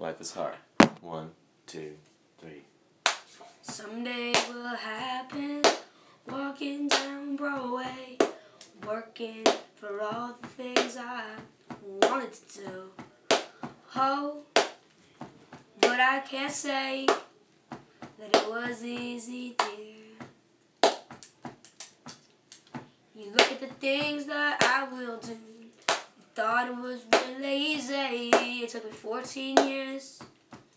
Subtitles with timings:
[0.00, 0.54] Life is hard.
[1.02, 1.32] One,
[1.66, 1.92] two,
[2.38, 2.62] three.
[3.60, 5.60] Someday will happen.
[6.26, 8.16] Walking down Broadway,
[8.86, 9.44] working
[9.76, 11.34] for all the things I
[11.84, 12.90] wanted to do.
[13.94, 14.38] Oh,
[15.82, 17.04] but I can't say
[17.68, 20.92] that it was easy, dear.
[23.14, 25.59] You look at the things that I will do.
[26.40, 27.94] Thought it was really easy.
[27.94, 30.20] It took me 14 years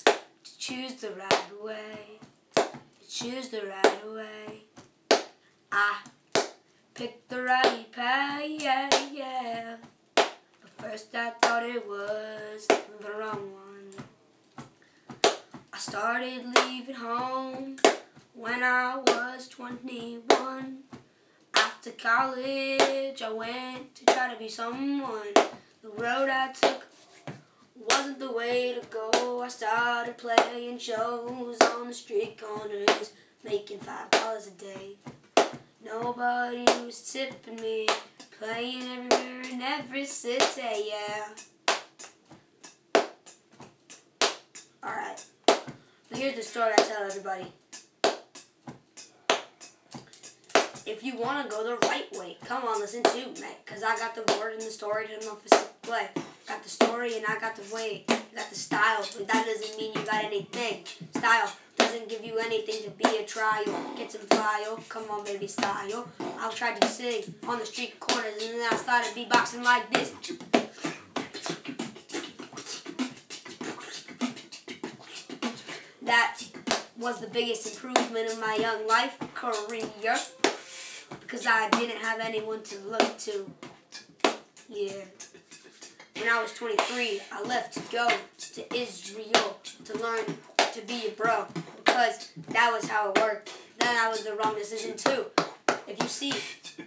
[0.03, 2.19] to choose the right way.
[2.55, 4.63] To choose the right way.
[5.71, 5.99] I
[6.93, 9.77] picked the right path, yeah, yeah.
[10.15, 14.67] But first I thought it was the wrong one.
[15.71, 17.77] I started leaving home
[18.33, 20.79] when I was 21.
[21.85, 25.33] After college, I went to try to be someone.
[25.81, 26.87] The road I took
[27.75, 29.41] wasn't the way to go.
[29.41, 33.11] I started playing shows on the street corners,
[33.43, 34.95] making five dollars a day.
[35.83, 37.89] Nobody was tipping me,
[38.39, 41.27] playing everywhere in every city, yeah.
[44.81, 45.25] Alright.
[46.13, 47.51] Here's the story I tell everybody.
[50.85, 53.25] If you want to go the right way, come on, listen to me.
[53.63, 56.09] Because I got the word and the story to it's play.
[56.45, 58.03] Got the story and I got the way.
[58.07, 60.83] Got the style, but that doesn't mean you got anything.
[61.15, 63.63] Style doesn't give you anything to be a trial.
[63.95, 66.05] Get some file, come on, baby, style.
[66.19, 70.13] I tried to sing on the street corners and then I started beatboxing like this.
[76.01, 76.39] That
[76.99, 79.85] was the biggest improvement in my young life career
[81.21, 83.51] because I didn't have anyone to look to.
[84.69, 85.05] Yeah.
[86.17, 88.07] When I was 23, I left to go
[88.53, 90.25] to Israel to learn
[90.73, 91.45] to be a bro
[91.83, 93.51] because that was how it worked.
[93.79, 95.25] Then I was the wrong decision too.
[95.87, 96.33] If you see,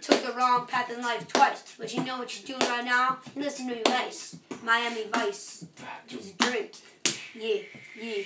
[0.01, 3.19] took the wrong path in life twice, but you know what you're doing right now,
[3.35, 5.65] you listen to your Vice, Miami Vice.
[6.07, 6.71] Just drink.
[7.35, 7.61] Yeah,
[7.99, 8.23] yeah,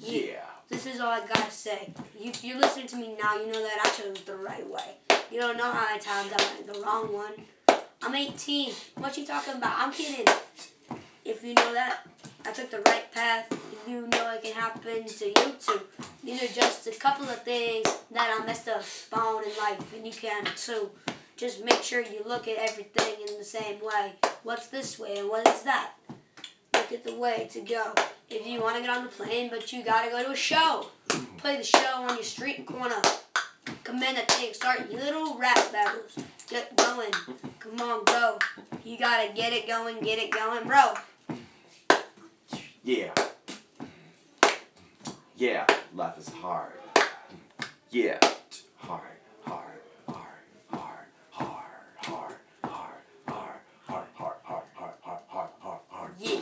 [0.00, 0.20] yeah.
[0.26, 0.44] Yeah.
[0.68, 1.92] This is all I gotta say.
[2.18, 4.96] You, you're listening to me now, you know that I chose the right way.
[5.36, 7.32] You don't know how many times I went the wrong one.
[8.00, 8.72] I'm 18.
[8.96, 9.74] What you talking about?
[9.76, 10.24] I'm kidding.
[11.26, 12.06] If you know that,
[12.46, 13.46] I took the right path.
[13.86, 15.82] You know it can happen to you too.
[16.24, 18.82] These are just a couple of things that I messed up
[19.12, 20.88] on in life, and you can too.
[21.36, 24.14] Just make sure you look at everything in the same way.
[24.42, 25.90] What's this way and what is that?
[26.72, 27.92] Look at the way to go.
[28.30, 30.86] If you want to get on the plane, but you gotta go to a show,
[31.36, 33.02] play the show on your street corner.
[33.86, 36.18] Come in, that thing, start little rap battles.
[36.50, 37.12] Get going.
[37.60, 38.36] Come on, go.
[38.82, 40.94] You gotta get it going, get it going, bro.
[42.82, 43.14] Yeah.
[45.36, 45.66] Yeah.
[45.94, 46.72] Life is hard.
[47.92, 48.18] Yeah.
[48.78, 49.02] Hard.
[49.44, 49.62] Hard.
[50.08, 50.24] Hard.
[50.72, 51.06] Hard.
[51.30, 51.54] Hard.
[51.92, 52.34] Hard.
[52.64, 52.94] Hard.
[53.28, 53.60] Hard.
[53.86, 54.04] Hard.
[54.18, 54.36] Hard.
[54.46, 54.64] Hard.
[54.74, 54.94] Hard.
[55.02, 55.22] Hard.
[55.28, 55.50] Hard.
[55.60, 55.80] Hard.
[55.90, 56.12] Hard.
[56.18, 56.40] Yeah.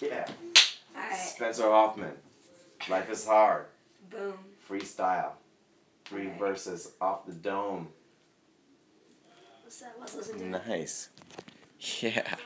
[0.00, 0.26] Yeah.
[0.96, 1.16] Alright.
[1.18, 2.12] Spencer Hoffman.
[2.88, 3.66] Life is hard.
[4.10, 4.38] Boom.
[4.68, 5.32] Freestyle.
[6.04, 6.38] Three Alright.
[6.38, 7.88] verses off the dome.
[9.62, 9.94] What's that?
[9.98, 10.40] Let's it.
[10.40, 11.08] Nice.
[12.00, 12.36] Yeah.